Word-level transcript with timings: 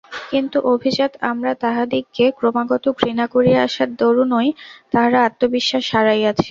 কিন্তু 0.31 0.57
অভিজাত 0.73 1.11
আমরা 1.31 1.51
তাহাদিগকে 1.63 2.25
ক্রমাগত 2.37 2.85
ঘৃণা 2.99 3.25
করিয়া 3.33 3.59
আসার 3.67 3.89
দরুনই 3.99 4.49
তাহারা 4.91 5.19
আত্মবিশ্বাস 5.27 5.85
হারাইয়াছে। 5.93 6.39